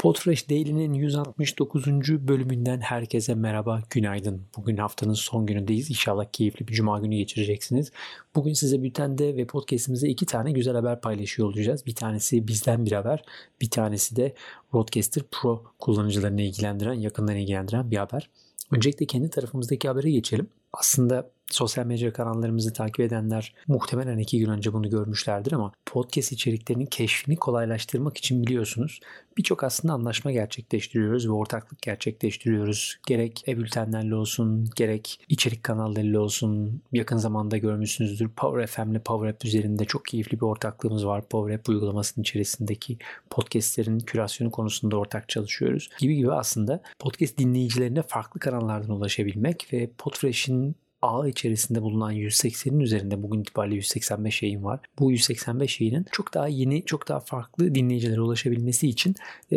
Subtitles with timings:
[0.00, 1.86] Podfresh Daily'nin 169.
[2.28, 4.42] bölümünden herkese merhaba, günaydın.
[4.56, 5.90] Bugün haftanın son günündeyiz.
[5.90, 7.92] İnşallah keyifli bir cuma günü geçireceksiniz.
[8.34, 11.86] Bugün size bültende ve podcastimizde iki tane güzel haber paylaşıyor olacağız.
[11.86, 13.22] Bir tanesi bizden bir haber,
[13.60, 14.34] bir tanesi de
[14.74, 18.30] Roadcaster Pro kullanıcılarını ilgilendiren, yakından ilgilendiren bir haber.
[18.70, 20.48] Öncelikle kendi tarafımızdaki habere geçelim.
[20.72, 26.86] Aslında sosyal medya kanallarımızı takip edenler muhtemelen iki gün önce bunu görmüşlerdir ama podcast içeriklerinin
[26.86, 29.00] keşfini kolaylaştırmak için biliyorsunuz
[29.40, 32.98] birçok aslında anlaşma gerçekleştiriyoruz ve ortaklık gerçekleştiriyoruz.
[33.06, 36.82] Gerek e-bültenlerle olsun, gerek içerik kanallarıyla olsun.
[36.92, 41.28] Yakın zamanda görmüşsünüzdür Power FM ile Power App üzerinde çok keyifli bir ortaklığımız var.
[41.28, 42.98] Power App uygulamasının içerisindeki
[43.30, 45.90] podcastlerin kürasyonu konusunda ortak çalışıyoruz.
[45.98, 53.22] Gibi gibi aslında podcast dinleyicilerine farklı kanallardan ulaşabilmek ve Podfresh'in ağ içerisinde bulunan 180'in üzerinde
[53.22, 54.80] bugün itibariyle 185 yayın var.
[54.98, 59.14] Bu 185 yayının çok daha yeni, çok daha farklı dinleyicilere ulaşabilmesi için
[59.52, 59.56] e,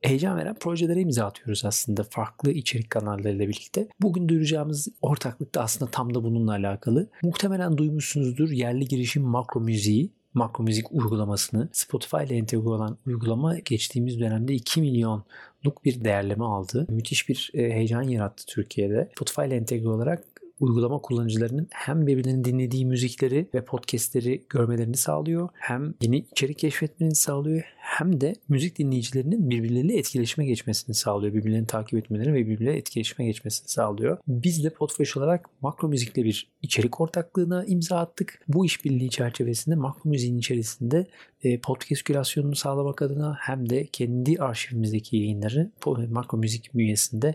[0.00, 3.88] heyecan veren projelere imza atıyoruz aslında farklı içerik kanallarıyla birlikte.
[4.00, 7.06] Bugün duyuracağımız ortaklık da aslında tam da bununla alakalı.
[7.22, 14.20] Muhtemelen duymuşsunuzdur yerli girişim makro müziği makro müzik uygulamasını Spotify ile entegre olan uygulama geçtiğimiz
[14.20, 16.86] dönemde 2 milyonluk bir değerleme aldı.
[16.88, 19.08] Müthiş bir e, heyecan yarattı Türkiye'de.
[19.16, 20.24] Spotify ile entegre olarak
[20.60, 25.48] uygulama kullanıcılarının hem birbirlerinin dinlediği müzikleri ve podcastleri görmelerini sağlıyor.
[25.54, 27.62] Hem yeni içerik keşfetmeni sağlıyor.
[27.76, 31.34] Hem de müzik dinleyicilerinin birbirleriyle etkileşime geçmesini sağlıyor.
[31.34, 34.18] Birbirlerini takip etmelerini ve birbirleriyle etkileşime geçmesini sağlıyor.
[34.28, 38.40] Biz de Podfresh olarak makro müzikle bir içerik ortaklığına imza attık.
[38.48, 41.06] Bu işbirliği çerçevesinde makro müziğin içerisinde
[41.42, 45.70] e, podcast kürasyonunu sağlamak adına hem de kendi arşivimizdeki yayınları
[46.10, 47.34] makro müzik bünyesinde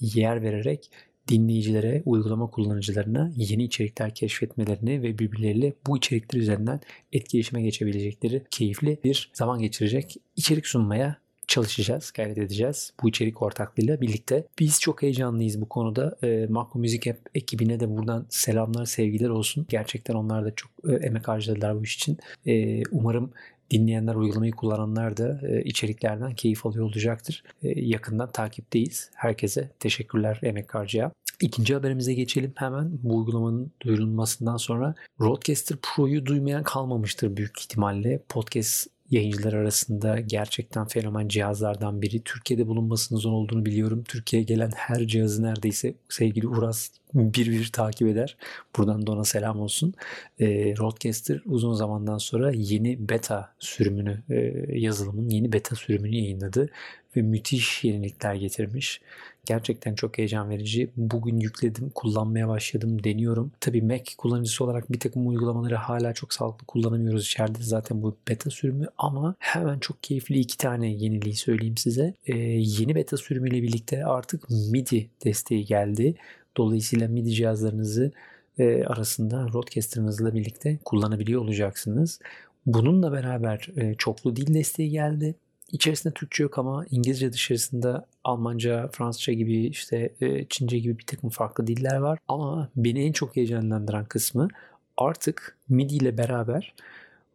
[0.00, 0.90] yer vererek
[1.28, 6.80] dinleyicilere, uygulama kullanıcılarına yeni içerikler keşfetmelerini ve birbirleriyle bu içerikler üzerinden
[7.12, 11.18] etkileşime geçebilecekleri keyifli bir zaman geçirecek içerik sunmaya
[11.48, 14.46] çalışacağız, gayret edeceğiz bu içerik ortaklığıyla birlikte.
[14.58, 16.16] Biz çok heyecanlıyız bu konuda.
[16.22, 19.66] E, Makro Müzik App ekibine de buradan selamlar, sevgiler olsun.
[19.68, 22.18] Gerçekten onlar da çok e, emek harcadılar bu iş için.
[22.46, 23.32] E, umarım
[23.70, 27.42] dinleyenler, uygulamayı kullananlar da e, içeriklerden keyif alıyor olacaktır.
[27.62, 29.10] E, yakından takipteyiz.
[29.14, 31.12] Herkese teşekkürler emek harcaya.
[31.40, 32.90] İkinci haberimize geçelim hemen.
[33.02, 38.22] Bu uygulamanın duyurulmasından sonra Roadcaster Pro'yu duymayan kalmamıştır büyük ihtimalle.
[38.28, 42.22] Podcast yayıncılar arasında gerçekten fenomen cihazlardan biri.
[42.24, 44.04] Türkiye'de bulunmasının zor olduğunu biliyorum.
[44.08, 48.36] Türkiye'ye gelen her cihazı neredeyse sevgili Uras bir bir takip eder.
[48.76, 49.94] Buradan da ona selam olsun.
[50.40, 54.36] E, Roadcaster uzun zamandan sonra yeni beta sürümünü, e,
[54.78, 56.70] yazılımın yeni beta sürümünü yayınladı
[57.18, 59.00] ve müthiş yenilikler getirmiş.
[59.46, 60.90] Gerçekten çok heyecan verici.
[60.96, 63.52] Bugün yükledim, kullanmaya başladım, deniyorum.
[63.60, 67.58] Tabii Mac kullanıcısı olarak bir takım uygulamaları hala çok sağlıklı kullanamıyoruz içeride.
[67.60, 72.14] Zaten bu beta sürümü ama hemen çok keyifli iki tane yeniliği söyleyeyim size.
[72.26, 76.14] Ee, yeni beta sürümüyle birlikte artık MIDI desteği geldi.
[76.56, 78.12] Dolayısıyla MIDI cihazlarınızı
[78.58, 82.20] e, arasında Rodecaster'ınızla birlikte kullanabiliyor olacaksınız.
[82.66, 85.34] Bununla beraber e, çoklu dil desteği geldi.
[85.72, 91.30] İçerisinde Türkçe yok ama İngilizce dışarısında Almanca, Fransızca gibi işte e, Çince gibi bir takım
[91.30, 92.18] farklı diller var.
[92.28, 94.48] Ama beni en çok heyecanlandıran kısmı
[94.96, 96.74] artık MIDI ile beraber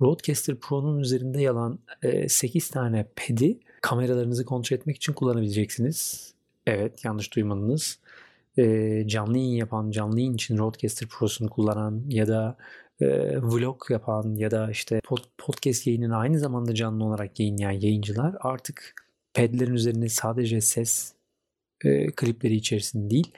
[0.01, 1.79] Rodecaster Pro'nun üzerinde yalan
[2.27, 6.29] 8 tane pad'i kameralarınızı kontrol etmek için kullanabileceksiniz.
[6.67, 7.99] Evet yanlış duymadınız.
[9.05, 12.57] Canlı yayın yapan, canlı yayın için Rodecaster Pro'sunu kullanan ya da
[13.01, 13.07] e,
[13.41, 18.93] vlog yapan ya da işte pod, podcast yayınını aynı zamanda canlı olarak yayınlayan yayıncılar artık
[19.33, 21.13] padlerin üzerine sadece ses
[21.83, 23.33] e, klipleri içerisinde değil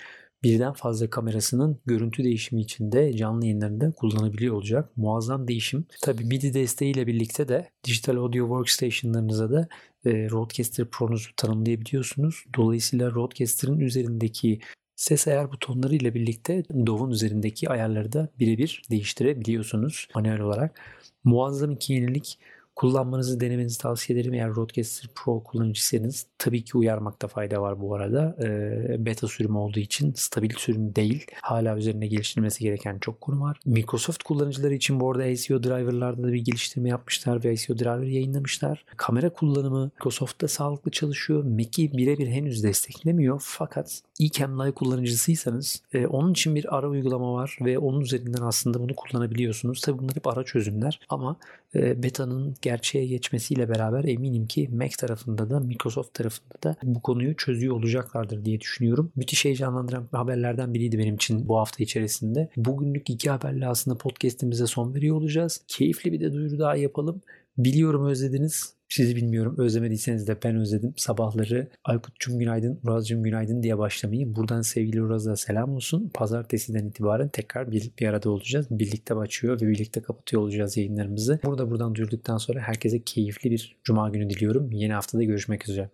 [0.45, 4.97] birden fazla kamerasının görüntü değişimi için de canlı yayınlarında kullanabiliyor olacak.
[4.97, 5.85] Muazzam değişim.
[6.01, 9.67] Tabi MIDI desteğiyle birlikte de Digital Audio Workstation'larınıza da
[10.05, 12.45] e, Rodecaster Pro'nuzu tanımlayabiliyorsunuz.
[12.55, 14.59] Dolayısıyla Rodecaster'ın üzerindeki
[14.95, 20.81] Ses ayar butonları ile birlikte DAW'un üzerindeki ayarları da birebir değiştirebiliyorsunuz manuel olarak.
[21.23, 22.39] Muazzam iki yenilik
[22.75, 24.33] kullanmanızı denemenizi tavsiye ederim.
[24.33, 28.35] Eğer Rodecaster Pro kullanıcısınız tabii ki uyarmakta fayda var bu arada.
[28.43, 31.25] E, beta sürümü olduğu için stabil sürüm değil.
[31.41, 33.59] Hala üzerine geliştirilmesi gereken çok konu var.
[33.66, 38.85] Microsoft kullanıcıları için bu arada SEO driver'larda da bir geliştirme yapmışlar ve SEO driver yayınlamışlar.
[38.97, 41.43] Kamera kullanımı Microsoft'ta sağlıklı çalışıyor.
[41.43, 47.57] Mac'i birebir henüz desteklemiyor fakat eCam Live kullanıcısıysanız e, onun için bir ara uygulama var
[47.61, 49.81] ve onun üzerinden aslında bunu kullanabiliyorsunuz.
[49.81, 51.35] Tabii bunlar hep ara çözümler ama
[51.75, 57.35] e, beta'nın gerçeğe geçmesiyle beraber eminim ki Mac tarafında da Microsoft tarafında da bu konuyu
[57.35, 59.12] çözüyor olacaklardır diye düşünüyorum.
[59.16, 62.50] Müthiş heyecanlandıran haberlerden biriydi benim için bu hafta içerisinde.
[62.58, 65.62] Bugünlük iki haberle aslında podcastimize son veriyor olacağız.
[65.67, 67.22] Keyifli bir de duyuru daha yapalım.
[67.57, 68.75] Biliyorum özlediniz.
[68.90, 70.93] Sizi bilmiyorum özlemediyseniz de ben özledim.
[70.97, 74.35] Sabahları Aykut'cum günaydın, Uraz'cum günaydın diye başlamayı.
[74.35, 76.11] Buradan sevgili Uraz'a selam olsun.
[76.13, 78.67] Pazartesiden itibaren tekrar bir, bir arada olacağız.
[78.72, 81.40] Birlikte açıyor ve birlikte kapatıyor olacağız yayınlarımızı.
[81.43, 84.72] Burada buradan duyurduktan sonra herkese keyifli bir cuma günü diliyorum.
[84.72, 85.90] Yeni haftada görüşmek üzere.